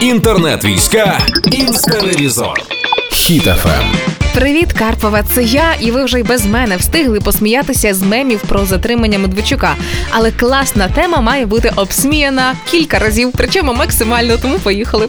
[0.00, 1.18] Інтернет-війська
[1.52, 2.62] Інстаревізор.
[3.12, 3.84] Хіт-ФМ.
[4.34, 8.64] Привіт, Карпова, це я, і ви вже й без мене встигли посміятися з мемів про
[8.66, 9.74] затримання Медведчука.
[10.10, 15.08] Але класна тема має бути обсміяна кілька разів, причому максимально, тому поїхали.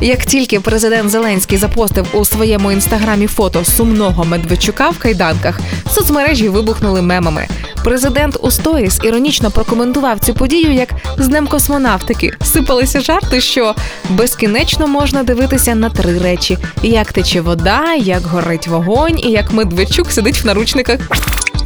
[0.00, 5.60] Як тільки президент Зеленський запостив у своєму інстаграмі фото сумного Медведчука в кайданках,
[5.94, 7.48] соцмережі вибухнули мемами.
[7.84, 10.88] Президент у сторіс іронічно прокоментував цю подію як
[11.18, 12.32] з днем космонавтики.
[12.42, 13.74] Сипалися жарти, що
[14.08, 20.12] безкінечно можна дивитися на три речі: як тече вода, як горить вогонь, і як Медведчук
[20.12, 21.00] сидить в наручниках.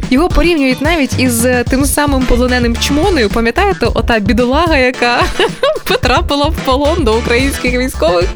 [0.09, 3.29] Його порівнюють навіть із тим самим полоненим чмоною.
[3.29, 5.23] Пам'ятаєте, ота бідолага, яка
[5.83, 8.29] потрапила в полон до українських військових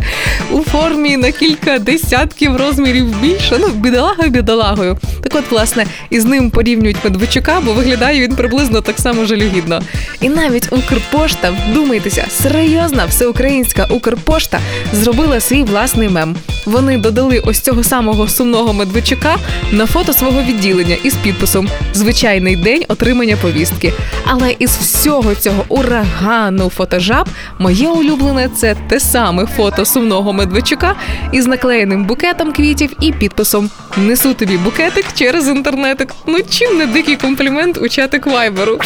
[0.52, 3.58] у формі на кілька десятків розмірів більше.
[3.60, 4.98] Ну, бідолага бідолагою.
[5.22, 9.82] Так от, власне, із ним порівнюють Медведчука, бо виглядає він приблизно так само жалюгідно.
[10.22, 14.60] І навіть Укрпошта, вдумайтеся, серйозна всеукраїнська Укрпошта
[14.94, 16.36] зробила свій власний мем.
[16.66, 19.38] Вони додали ось цього самого сумного Медведчука
[19.72, 23.94] на фото свого відділення із підписом Звичайний день отримання повістки.
[24.26, 30.96] Але із всього цього урагану фотожаб моє улюблене це те саме фото сумного Медведчука
[31.32, 36.14] із наклеєним букетом квітів і підписом Несу тобі букетик через інтернетик.
[36.26, 38.80] Ну чим не дикий комплімент у чатик вайберу.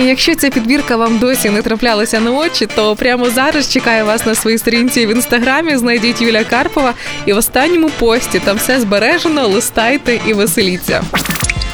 [0.00, 4.26] І якщо ця підбірка вам досі не траплялася на очі, то прямо зараз чекаю вас
[4.26, 5.76] на своїй сторінці в інстаграмі.
[5.76, 6.94] Знайдіть Юля Карпова,
[7.26, 11.02] і в останньому пості там все збережено, листайте і веселіться.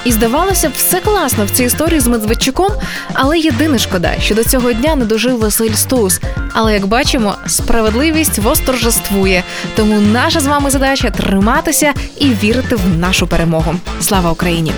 [0.05, 2.72] І здавалося б, все класно в цій історії з Медведчуком,
[3.12, 6.20] але єдине шкода, що до цього дня не дожив Василь Стус.
[6.52, 9.42] Але як бачимо, справедливість восторжествує.
[9.77, 13.74] Тому наша з вами задача триматися і вірити в нашу перемогу.
[14.00, 14.72] Слава Україні!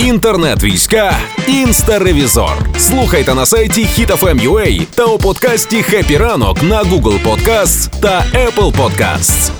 [0.00, 1.12] Інтернет-війська
[1.46, 2.58] Інстеревізор.
[2.78, 9.50] Слухайте на сайті HitFM.ua та у подкасті «Хеппі ранок» на Google Podcasts та Apple Podcasts.